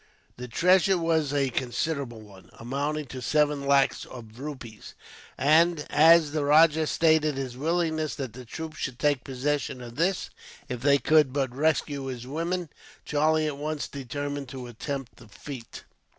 [0.37, 4.95] The treasure was a considerable one, amounting to seven lacs of rupees,
[5.37, 10.31] and as the rajah stated his willingness that the troops should take possession of this,
[10.67, 12.69] if they could but rescue his women,
[13.05, 15.83] Charlie at once determined to attempt the feat.